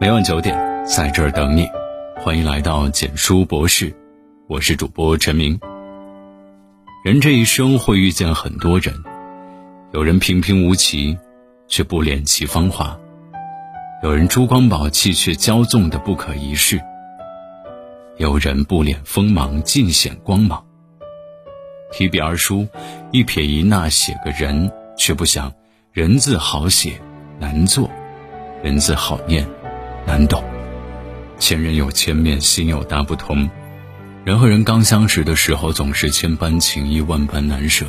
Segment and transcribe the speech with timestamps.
[0.00, 0.56] 每晚九点，
[0.86, 1.68] 在这儿等你。
[2.16, 3.94] 欢迎来到简书博士，
[4.48, 5.60] 我是主播陈明。
[7.04, 8.94] 人这一生会遇见很多人，
[9.92, 11.18] 有人平平无奇，
[11.68, 12.98] 却不敛其芳华；
[14.02, 16.78] 有人珠光宝气，却骄纵的不可一世；
[18.16, 20.64] 有人不敛锋芒，尽显光芒。
[21.92, 22.66] 提笔而书，
[23.10, 25.52] 一撇一捺写个人，却不想
[25.92, 26.98] 人字好写
[27.38, 27.90] 难做，
[28.62, 29.46] 人字好念。
[30.10, 30.42] 难懂，
[31.38, 33.48] 千人有千面，心有大不同。
[34.24, 37.86] 人和人刚相识的时候，总是千般情意，万般难舍。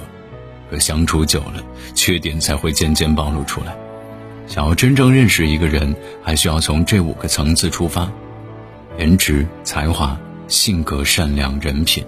[0.69, 1.63] 可相处久了，
[1.95, 3.75] 缺点才会渐渐暴露出来。
[4.45, 8.07] 想要真正认识一个人，还需要从这五个层次出发：
[8.99, 10.15] 颜值、才华、
[10.47, 12.05] 性格、善良、人品。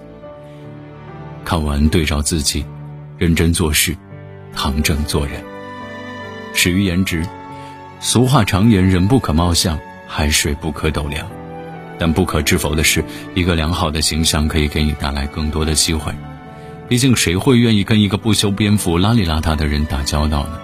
[1.44, 2.64] 看完对照自己，
[3.18, 3.96] 认真做事，
[4.54, 5.42] 堂正做人。
[6.54, 7.26] 始于颜值。
[7.98, 9.76] 俗话常言：人不可貌相。
[10.06, 11.26] 海水不可斗量，
[11.98, 16.12] 但不可置否的是，一个良好的形象可以给你带来更多的机会。
[16.88, 20.58] 毕竟，谁会愿意跟一个不修边幅、邋里邋遢的人打交道呢？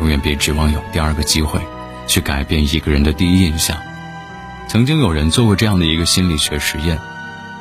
[0.00, 1.58] 永远别指望有第二个机会，
[2.06, 3.76] 去改变一个人的第一印象。
[4.68, 6.98] 曾经有人做过这样的一个心理学实验：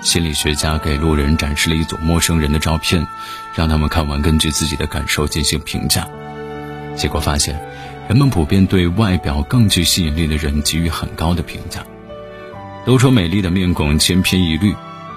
[0.01, 3.07] 心理学家给路人展示了一组陌生人的照片，
[3.55, 6.07] 让他们看完，根据自己的感受进行评价。
[6.95, 7.59] 结果发现。
[8.07, 11.83] 人们普遍对外表更具吸引力的人给予很高的评价。
[12.85, 14.71] 都说美丽的面孔千篇一律，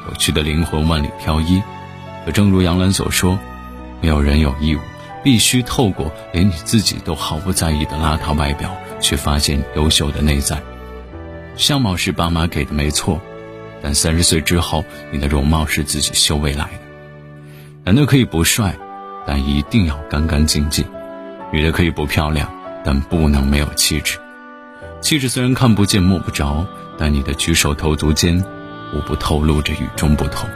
[0.08, 1.60] 有趣的灵魂万里挑一。
[2.24, 3.38] 可正如杨澜所说，
[4.00, 4.80] 没有人有义务
[5.24, 10.62] 必须透过连你自己都毫不在意的邋遢外表，去发现优秀的内在。
[11.56, 13.20] 相貌是爸妈给的没错，
[13.82, 16.70] 但三十岁之后，你的容貌是自己修未来的。
[17.84, 18.76] 男的可以不帅，
[19.26, 20.84] 但一定要干干净净；
[21.52, 22.48] 女的可以不漂亮。
[22.86, 24.16] 但不能没有气质。
[25.00, 26.64] 气质虽然看不见摸不着，
[26.96, 28.42] 但你的举手投足间，
[28.94, 30.48] 无不透露着与众不同。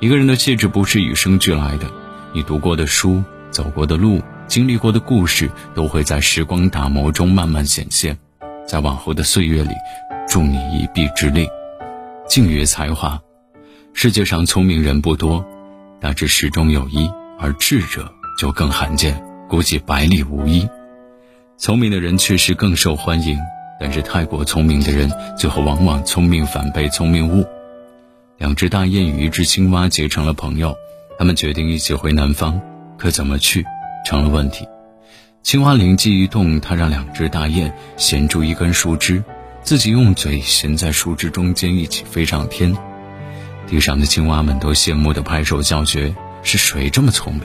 [0.00, 1.86] 一个人的气质不是与生俱来的，
[2.32, 8.16] 你读过的书、走过的路、经历过的故事，都会在时光打磨中慢慢显现，
[8.66, 9.74] 在往后的岁月里，
[10.26, 11.46] 助你一臂之力。
[12.26, 13.20] 静于才华，
[13.92, 15.44] 世界上聪明人不多，
[16.00, 17.06] 大致十中有一，
[17.38, 20.66] 而智者就更罕见，估计百里无一。
[21.56, 23.38] 聪明的人确实更受欢迎，
[23.78, 27.46] 但是太过聪明的人，最后往往聪明反被聪明误。
[28.38, 30.76] 两只大雁与一只青蛙结成了朋友，
[31.16, 32.60] 他们决定一起回南方，
[32.98, 33.64] 可怎么去
[34.04, 34.66] 成了问题。
[35.44, 39.22] 青蛙灵机一动，它让两只大雁衔住一根树枝，
[39.62, 42.76] 自己用嘴衔在树枝中间，一起飞上天。
[43.68, 47.42] 地上的青蛙们都羡慕地拍手叫绝：是谁这么聪明？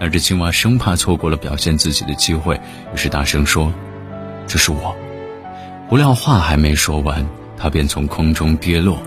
[0.00, 2.60] 那只青蛙生怕错过了表现自己的机会，
[2.94, 3.72] 于是大声说
[4.46, 4.94] ：“这是我。”
[5.88, 7.26] 不料话还没说完，
[7.56, 9.02] 它便从空中跌落。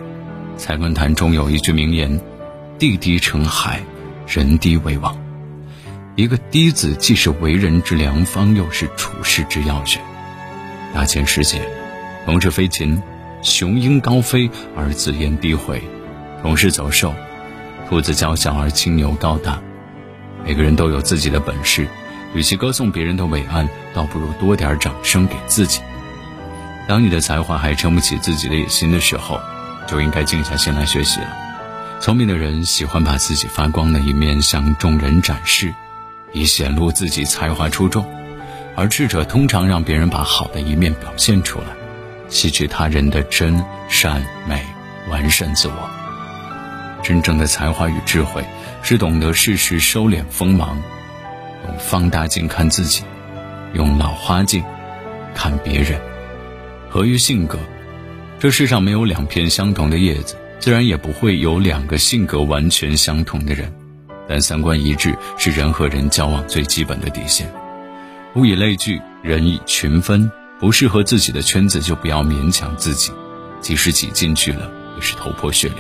[0.58, 2.20] 菜根谭中有一句名言
[2.78, 3.82] ：“地低成海，
[4.28, 5.18] 人低为王。”
[6.18, 10.00] 一个“低”字，既是为人之良方，又是处世之要诀。
[10.94, 11.62] 大千世界，
[12.28, 13.02] 龙是飞禽，
[13.42, 15.80] 雄鹰高飞而自言低回；
[16.44, 17.14] 龙是走兽，
[17.88, 19.62] 兔子娇小而青牛高大。
[20.44, 21.88] 每个人都有自己的本事，
[22.34, 25.82] 与其歌颂别人的伟岸，倒不如多点掌声给自己。
[26.88, 29.40] 当你的才华还撑不起自己的野心的时候，
[29.88, 31.28] 就应该静下心来学习了。
[32.00, 35.74] 聪明的人喜欢把自己发光的一面向众人展示，
[36.34, 38.04] 以显露自己才华出众；
[38.76, 41.68] 而智者通常让别人把好的一面表现出来，
[42.28, 44.66] 吸取他人的真善美，
[45.08, 45.90] 完善自我。
[47.04, 48.44] 真正的才华与智慧。
[48.84, 50.82] 是懂得适时收敛锋芒，
[51.66, 53.04] 用放大镜看自己，
[53.74, 54.64] 用老花镜
[55.34, 56.00] 看别人。
[56.90, 57.58] 合于性格，
[58.40, 63.72] 这世上没有两片相同的叶子，自然也不会有两个性格完全相同的人。
[64.28, 67.52] 但三观一致是人和人交往最基本的底线。
[68.36, 73.12] 物以类聚，人以群分，不适合自己的圈子就不要勉强自己，
[73.62, 75.80] 即使挤进去了，也是头破血流。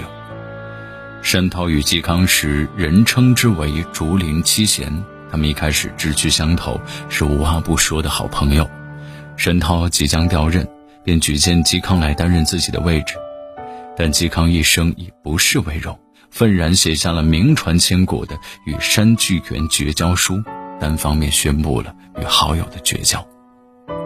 [1.21, 4.91] 山涛与嵇康时，人称之为竹林七贤。
[5.31, 8.67] 他们一开始志趣相投，是无话不说的好朋友。
[9.37, 10.67] 山涛即将调任，
[11.03, 13.13] 便举荐嵇康来担任自己的位置。
[13.95, 15.97] 但嵇康一生以不仕为荣，
[16.31, 18.35] 愤然写下了名传千古的
[18.65, 20.35] 《与山巨源绝交书》，
[20.79, 23.25] 单方面宣布了与好友的绝交。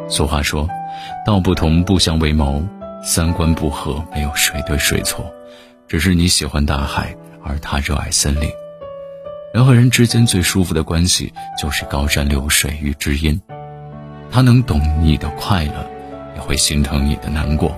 [0.09, 0.69] 俗话说
[1.25, 2.63] ：“道不同不相为谋，
[3.01, 5.25] 三观不合没有谁对谁错。”
[5.87, 8.49] 只是你喜欢大海，而他热爱森林。
[9.53, 13.39] 人和人之间最舒服的关系，就是高山流水与知音。
[14.31, 15.89] 他能懂你的快乐，
[16.35, 17.77] 也会心疼你的难过。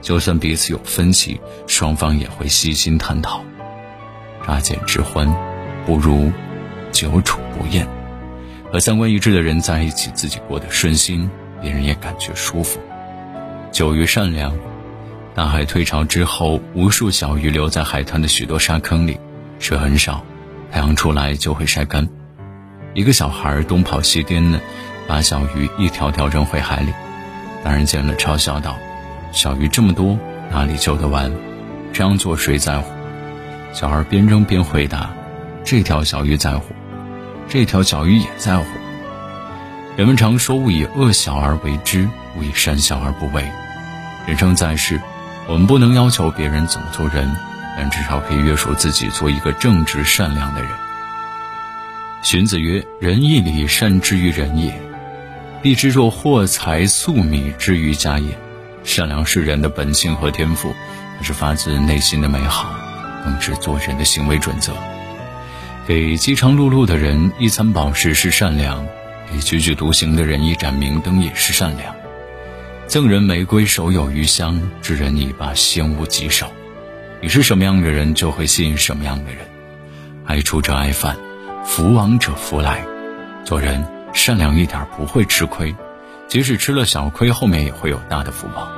[0.00, 3.42] 就算彼此有分歧，双方也会细心探讨。
[4.46, 5.26] 乍见之欢，
[5.86, 6.30] 不如
[6.92, 7.88] 久处不厌。
[8.70, 11.28] 和三观一致的人在一起，自己过得顺心，
[11.62, 12.78] 别人也感觉舒服。
[13.72, 14.54] 久于善良。
[15.34, 19.18] 大海退潮之后，无数小鱼留在海滩的许多沙坑里，
[19.58, 20.24] 水很少，
[20.70, 22.08] 太阳出来就会晒干。
[22.94, 24.60] 一个小孩东跑西颠的，
[25.08, 26.92] 把小鱼一条条扔回海里。
[27.64, 28.76] 大人见了嘲笑道
[29.32, 30.16] ：“小鱼这么多，
[30.52, 31.32] 哪里救得完？
[31.92, 32.86] 这样做谁在乎？”
[33.74, 35.10] 小孩边扔边回答
[35.64, 36.72] ：“这条小鱼在乎，
[37.48, 38.64] 这条小鱼也在乎。”
[39.98, 42.08] 人们常说：“勿以恶小而为之，
[42.38, 43.50] 勿以善小而不为。”
[44.28, 45.00] 人生在世。
[45.46, 47.30] 我们不能要求别人怎么做人，
[47.76, 50.70] 但至少可以约束自己做一个正直善良的人。
[52.22, 54.72] 荀子曰：“仁义礼善之于人也，
[55.60, 58.38] 必之若货财粟米之于家也。”
[58.84, 60.74] 善良是人的本性和天赋，
[61.18, 62.74] 它是发自内心的美好，
[63.24, 64.72] 更是做人的行为准则。
[65.86, 68.86] 给饥肠辘辘的人一餐饱食是善良，
[69.30, 71.94] 给踽踽独行的人一盏明灯也是善良。
[72.86, 76.52] 赠人玫瑰，手有余香；知人一把仙无极少。
[77.20, 79.40] 你是什么样的人，就会吸引什么样的人。
[80.26, 81.16] 爱出者爱返，
[81.64, 82.86] 福往者福来。
[83.44, 85.74] 做人善良一点不会吃亏，
[86.28, 88.70] 即使吃了小亏，后面也会有大的福报。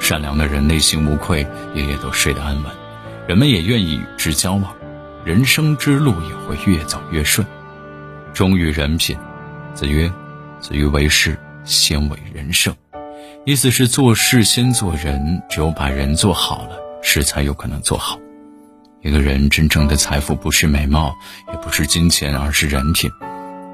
[0.00, 2.64] 善良的人内心无愧，夜夜都睡得安稳，
[3.26, 4.72] 人们也愿意与之交往，
[5.24, 7.46] 人生之路也会越走越顺。
[8.32, 9.18] 忠于人品，
[9.74, 10.10] 子曰
[10.60, 12.74] ：“子欲为师，先为人圣。”
[13.46, 18.18] 意思是做事先做人，只有把人做好了，事才有可能做好。
[19.02, 21.14] 一个人真正的财富不是美貌，
[21.52, 23.08] 也不是金钱，而是人品。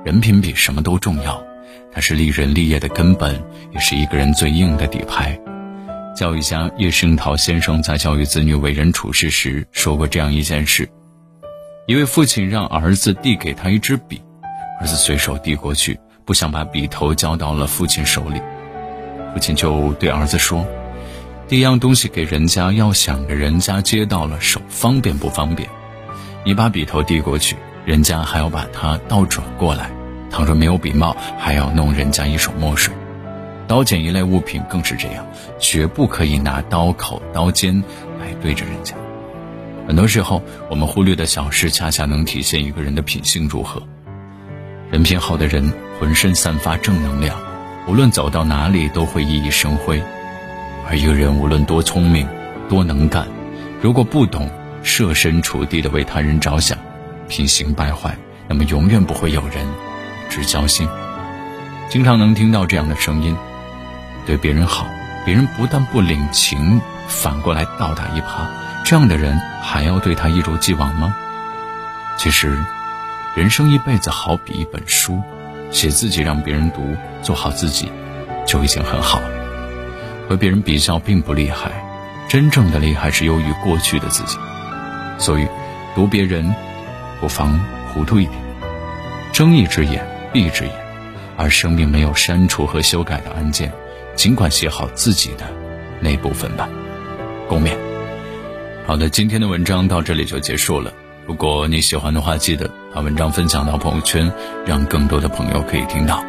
[0.05, 1.43] 人品比什么都重要，
[1.91, 3.43] 它是立人立业的根本，
[3.73, 5.41] 也是一个人最硬的底牌。
[6.15, 10.87] 教育家叶圣陶先生在教育子女为人处事时说过这样一件事：
[11.87, 14.21] 一位父亲让儿子递给他一支笔，
[14.79, 18.39] 儿子随手递过去，不想把笔头交到了父亲手里。
[19.33, 20.67] 父亲就对儿子说
[21.49, 25.69] ：“递样东西给人家，要想着人家接到了手方便不方便。
[26.45, 29.91] 你把笔头递过去，人家还要把它倒转过来。
[30.31, 32.93] 倘若没有笔帽，还要弄人家一手墨水。
[33.69, 35.25] 刀剪一类物品更是这样，
[35.59, 37.83] 绝不可以拿刀口、刀尖
[38.21, 38.95] 来对着人家。
[39.87, 43.83] 很多时候，我们忽略的小事，恰恰能体现一个人的品性如何。
[44.91, 47.37] 人品好的人，浑身散发正能量。”
[47.87, 50.03] 无论走到哪里都会熠熠生辉，
[50.89, 52.27] 而一个人无论多聪明、
[52.69, 53.27] 多能干，
[53.81, 54.49] 如果不懂
[54.85, 56.79] 设身处地的为他人着想，
[57.29, 59.67] 品行败坏，那么永远不会有人
[60.31, 60.89] 知交心。
[61.89, 63.37] 经常能听到这样的声音：
[64.25, 64.87] 对别人好，
[65.27, 68.47] 别人不但不领情，反过来倒打一耙。
[68.85, 71.15] 这样的人还要对他一如既往吗？
[72.17, 72.57] 其实，
[73.35, 75.21] 人生一辈子好比一本书。
[75.73, 76.83] 写自己让别人读，
[77.23, 77.91] 做好自己，
[78.47, 79.31] 就已经很好了。
[80.29, 81.73] 和别人比较并不厉害，
[82.29, 84.37] 真正的厉害是优于过去的自己。
[85.19, 85.47] 所以，
[85.95, 86.55] 读别人，
[87.21, 87.59] 不妨
[87.93, 88.39] 糊涂一点。
[89.33, 90.73] 睁一只眼闭一只眼，
[91.37, 93.73] 而生命没有删除和修改的按键，
[94.15, 95.45] 尽管写好自己的
[96.01, 96.69] 那部分吧。
[97.49, 97.77] 共勉。
[98.87, 100.93] 好的，今天的文章到这里就结束了。
[101.27, 104.31] 如果你喜欢的话，记得把文章分享到朋友圈，
[104.67, 106.23] 让更多的朋友可以听到。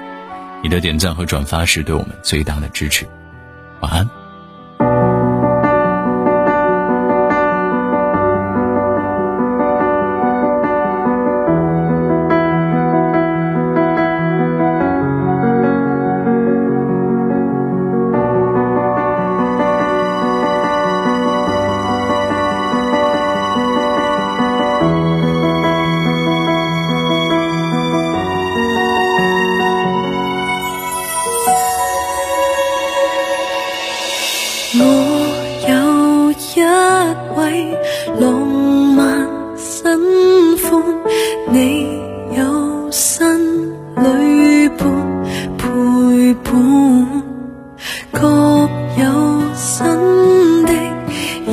[0.64, 3.06] 你的点赞和转发是对我们最大的支持。
[3.82, 4.23] 晚安。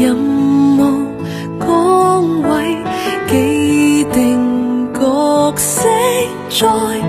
[0.00, 0.16] 任
[0.78, 1.12] 务
[1.58, 2.74] 岗位
[3.28, 5.86] 既定角色
[6.48, 6.99] 在。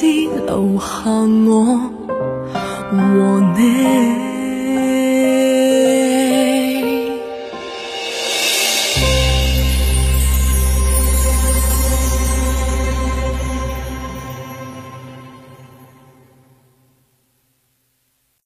[0.00, 0.06] 只
[0.46, 1.10] 留下
[1.44, 1.90] 我
[2.90, 4.29] 和你。